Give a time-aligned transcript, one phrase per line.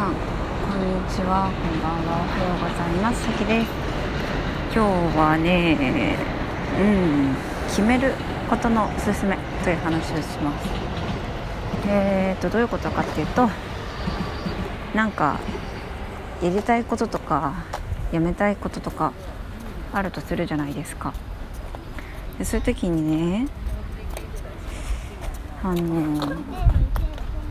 [0.00, 0.14] さん。
[0.14, 0.18] こ
[0.78, 1.52] んにちは。
[1.52, 2.24] こんばんは。
[2.24, 3.22] おはようございます。
[3.22, 3.68] さきです。
[4.74, 4.82] 今
[5.12, 6.16] 日はね
[6.80, 7.36] うん
[7.68, 8.14] 決める
[8.48, 10.68] ことのおすすめという話をします。
[11.86, 13.50] えーとどういうことかっていうと
[14.94, 15.38] なんか
[16.42, 17.52] やりたいこととか
[18.10, 19.12] やめたいこととか
[19.92, 21.12] あるとするじゃないですか。
[22.38, 23.48] でそういう時にね
[25.62, 26.38] あの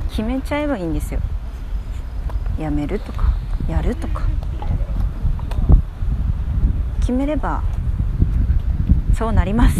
[0.10, 1.20] 決めちゃえばいいんですよ。
[2.60, 3.34] やめるとか
[3.70, 4.24] やるとか。
[7.00, 7.64] 決めれば
[9.18, 9.80] そうなります。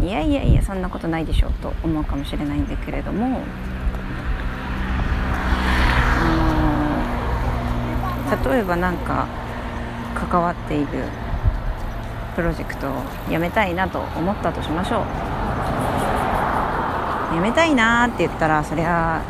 [0.00, 3.42] いやいやいやそんなことないでしょうと思うかもしれないんだけれども。
[6.24, 6.28] あ
[8.38, 9.26] の例えば何か
[10.14, 11.04] 関わっている
[12.34, 15.04] プロジェクトをやめたいなと思ったとしましょう。
[17.34, 19.22] やめたいなって言ったらそりゃ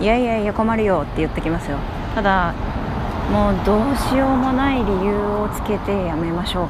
[0.00, 1.76] いやいやいや困るよって言ってきますよ。
[2.14, 2.54] ただ
[3.30, 6.68] もうどうしようもない理由をつけてやめましょう。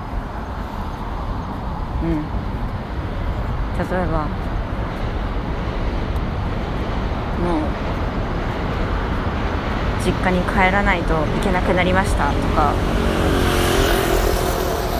[2.07, 2.25] うん。
[3.79, 4.27] 例えば
[7.41, 7.63] もう
[10.05, 12.75] 実家に帰らないといけなくなりましたとか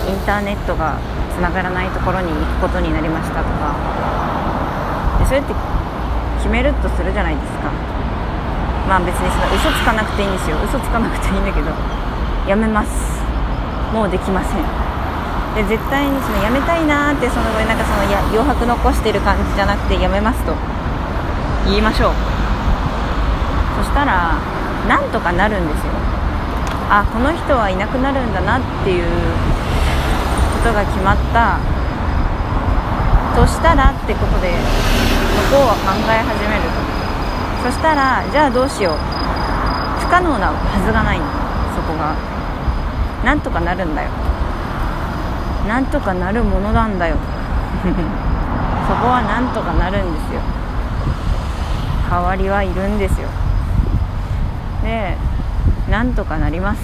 [0.09, 0.97] インターネットが
[1.35, 3.75] つながらないところに行くことになりましたとか
[5.19, 5.53] でそうやって
[6.37, 7.71] 決めるとするじゃないですか。
[8.87, 10.57] まあ別にその嘘つかなくていいんですよ。
[10.63, 11.71] 嘘つかなくていいんだけど
[12.47, 13.21] やめます。
[13.93, 14.63] もうできません。
[15.55, 20.55] で絶対にそのやめたいなーってそのなんかそのや余白残してる感じじゃなくてやめますと
[21.65, 22.13] 言いましょう。
[23.77, 24.39] そしたら
[24.87, 25.91] なんとかなるんですよ。
[26.89, 29.05] あこの人はいなくなるんだなっていう
[30.63, 31.59] ことが決まった。
[33.31, 36.80] としたらってことで向こうは考え始めると
[37.63, 38.95] そしたらじゃあどうしよう。
[39.99, 41.25] 不可能なはずがないの。
[41.75, 42.15] そこが。
[43.23, 44.09] なんとかなるんだよ。
[45.67, 47.15] なんとかなるものなんだよ。
[47.85, 50.41] そこはなんとかなるんですよ。
[52.09, 53.27] 代わりはいるんですよ。
[54.83, 55.15] で
[55.89, 56.81] なんとかなります。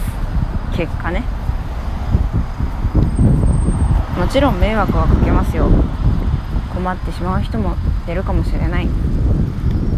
[0.73, 1.23] 結果ね。
[4.15, 5.69] もちろん迷惑はかけますよ。
[6.73, 7.75] 困ってしまう人も
[8.05, 8.87] 出るかもしれない。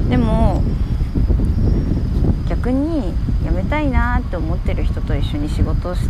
[0.10, 0.62] でも
[2.50, 6.10] 逆に辞めたいなって思ってる人と一緒に仕事をす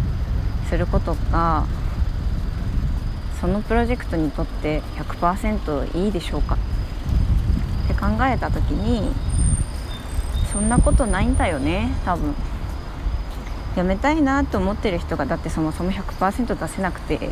[0.78, 1.66] ることが
[3.42, 6.56] そのプロジェクトにとって100%いいでしょうか？
[6.56, 6.58] っ
[7.88, 9.12] て考えた時に
[10.52, 12.34] そんなことないんだよね多分。
[13.76, 17.30] 辞めたいなと思ってる人がだってそもそも100%出せなくて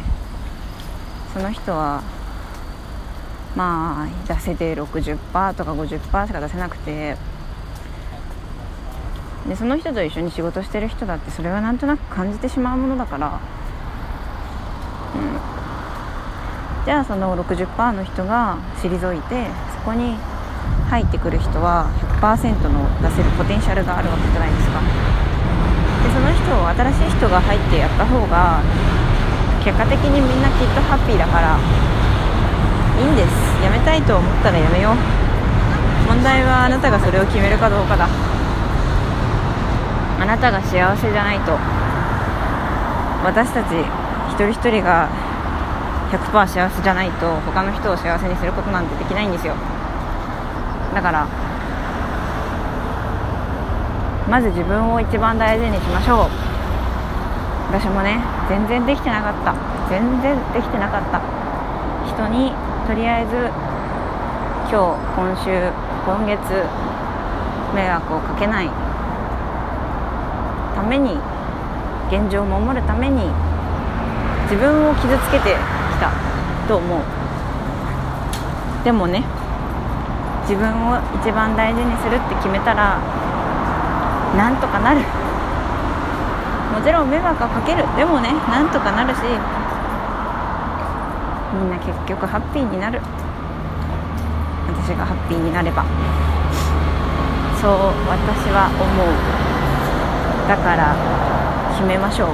[1.34, 2.04] その人は
[3.58, 7.18] まあ出せて60%とか50%しか出せなくて。
[9.50, 13.40] でその人と一緒に仕事してる人だってそれはなんとなく感じてしまうものだから、
[15.16, 15.18] う
[16.84, 20.18] ん、じゃあその60%の人が退いてそこに
[20.90, 21.88] 入ってくる人は
[22.20, 24.82] 100%の出せるポテンシャルがあるわけじゃないですか。
[26.04, 28.60] でその人を新しい人が入ってやった方が
[29.64, 32.07] 結果的にみんなきっとハッピーだから。
[33.02, 33.30] いんです。
[33.64, 34.96] やめたいと思ったらやめよう。
[36.08, 38.08] 問題はあなたがそれを決めるかどうかだ。
[40.20, 41.58] あなたが幸せじゃないと。
[43.24, 43.74] 私たち
[44.30, 45.10] 一人一人が
[46.12, 49.54] 100%幸せじゃないと他の人を幸せにすることなんてできないんですよ。
[50.94, 51.28] だから
[54.30, 56.30] まず自分を一番大事にしましょう。
[57.70, 58.20] 私もね
[58.50, 59.54] 全然できてなかった。
[59.90, 61.22] 全然できてなかった。
[62.08, 62.54] 人に
[62.88, 63.36] とりあえず
[64.72, 65.52] 今日今週
[66.08, 66.40] 今月
[67.76, 68.70] 迷惑をかけない。
[70.74, 71.20] ために
[72.08, 73.28] 現状を守るために
[74.44, 76.10] 自分を傷つけてきた。
[76.66, 77.02] と思う。
[78.86, 79.26] でもね
[80.48, 83.02] 自分を一番大事にするって決めたら
[84.38, 85.02] なんとかなる。
[86.72, 87.84] もちろん迷惑はかける。
[87.98, 89.20] でもねなんとかなるし
[91.58, 93.02] みんな結局ハッピーになる。
[94.68, 95.84] 私がハッピーになれば。
[97.60, 97.72] そう
[98.06, 99.10] 私は思う。
[100.48, 100.96] だから
[101.74, 102.30] 決めましょう。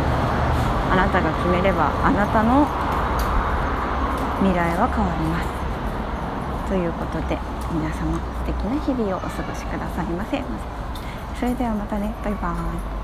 [0.91, 2.67] あなたが決めればあなたの
[4.41, 6.69] 未来は変わります。
[6.69, 7.37] ということで
[7.71, 10.43] 皆様素敵な日々をお過ごしくださいませ。
[11.39, 12.13] それではまたね。
[12.23, 13.02] バイバーイ。